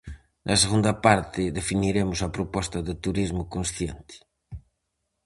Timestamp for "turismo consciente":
3.03-4.15